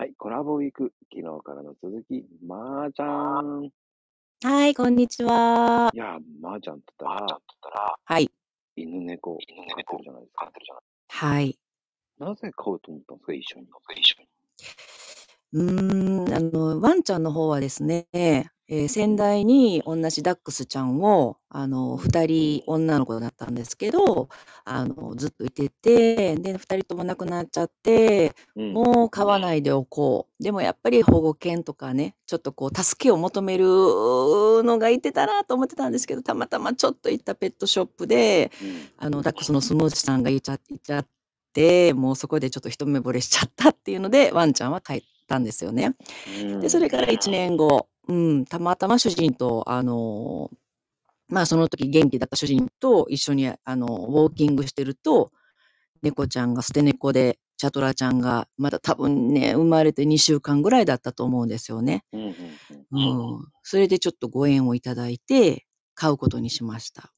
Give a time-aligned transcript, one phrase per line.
[0.00, 3.68] はい、コラボウィーク、昨日からの続き、まーちゃん。
[4.44, 5.90] はい、こんにちは。
[5.92, 7.18] いやー、まーちゃんって言っ
[7.60, 8.30] たら、はい。
[8.76, 9.40] 犬猫、飼っ
[9.90, 10.52] てるじゃないですか。
[11.08, 11.58] はい。
[12.16, 13.66] なぜ飼うと思ったんですか、一緒に。
[15.54, 18.06] うーん、あの、ワンちゃんの方はですね、
[18.70, 24.28] えー先代に同じダックスちゃんを、あの、2人女の子だったんですけど、
[24.66, 28.72] あの、ずっといてて、で、2人とも亡くなっちゃって、うん。
[28.74, 30.42] もう飼わないでおこう。
[30.42, 41.06] でもやっぱり保護犬とかね、ちょっとこう助けを求めるのがいてたなと思ってたんですけど、たまたまちょっと行ったペットショップで、うんあの、ダックスのスムージさんがいちゃいちゃっ
[41.54, 45.94] て、もうそこでちょっと一目惚れしちゃったっていうので、ワンちゃんは帰ったんですよね。
[46.60, 50.50] で、それから1年後、うん、たまたま主人と、あの、
[51.28, 55.30] まあその時元気だった主人と一緒に、あの、ウォーキングしてると、
[56.02, 62.04] 猫ちゃんが捨て猫で、チャトラちゃんが、まだ多分ね、生まれて2週間ぐらいだったと思うんですよね。
[62.12, 63.48] うん。
[63.62, 67.12] それでちょっとご縁をいただいて、飼うことにしました。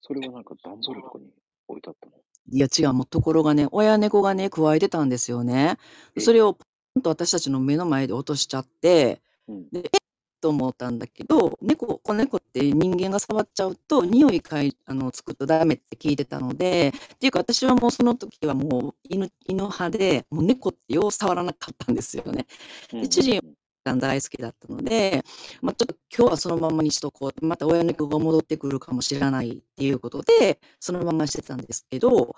[0.00, 1.26] それはなんか段ボールとかに
[1.66, 2.12] 置いてあったの？
[2.52, 5.76] いや違う、もうところがね、親猫がね、加えてたんですよね。
[6.16, 6.64] えそれをポ
[7.00, 9.20] ンと私たちの目の前で落としちゃって、
[9.50, 9.68] うん。
[9.70, 10.00] で、えっ？
[10.40, 22.46] と思ったんだけど、猫、子猫って人間が触っちゃうと、匂いかい、あの、つくとダメって聞いてたので、っていうか私はもうその時はもう犬、犬派で、もう猫ってよう触らなかったんですよね。
[22.92, 23.42] うんで主人
[23.84, 25.24] 大好きだったので、
[25.62, 27.46] まあ、ちょっと今日はそのままにしとこう。
[27.46, 32.36] また親猫が戻ってくるかもしれないっていうことで、そのまましてたんですけど、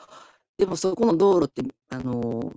[0.56, 2.52] でもそこの道路って、あの、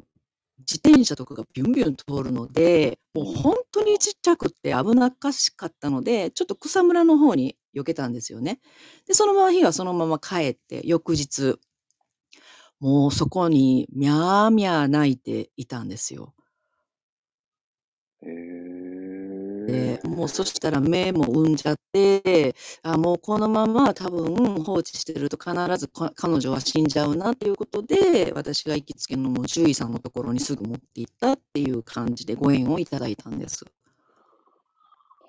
[0.59, 8.59] 自転車とかがビュンビュン通るので、もう本当にちっちゃくて危なっかしかったので、ちょっと草むらの方に避けたんですよね。
[9.08, 11.59] で、そのまま日はそのまま帰って、翌日、
[12.80, 16.34] もうそこにみゃーみゃー泣いていたんですよ。
[18.22, 33.66] へーで、もうそしたら目も産んじゃって、あ、もうこのまま多分放置してると必ずか彼女は死んじゃうなっていうことで、私が行きつけのもう獣医さんのところにすぐ持って行ったっていう感じでご縁をいただいたんです。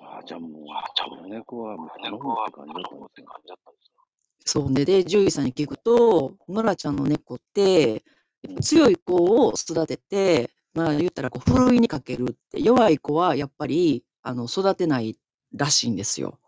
[0.00, 3.96] あじゃあもう、この猫はもう頼むって感じだったんですね。
[4.44, 4.84] そうね。
[4.84, 8.04] で、獣医さんに聞くと、ノラちゃんの猫って、
[8.60, 15.16] 強い子を育てて、まあ言ったらこう、ふるいにかけるって、弱い子はやっぱり、あの、育てない
[15.54, 16.38] らしいんですよ。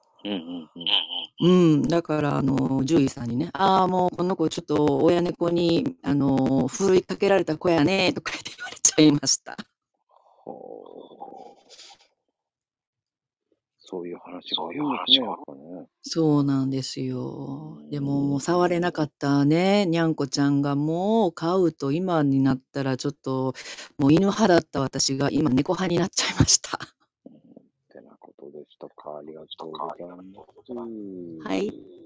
[1.41, 9.56] うんだから、あの、獣医さんにね、ああ、もうこの子ちょっと親猫に、あの、ふるいかけられた子やね、とか言って言われちゃいました。
[13.91, 15.87] そういう話があるんでね。
[16.03, 17.78] そうなんですよ。
[17.91, 23.55] でも、もう触れなかったね、にゃんこちゃんがもう飼うと今になったらちょっと、
[23.97, 26.77] もう犬派だった私が今猫派になっちゃいました。
[26.77, 26.81] っ
[27.89, 29.07] てなことでしたか。
[29.18, 31.48] ありがとうございます。
[31.48, 31.97] はい。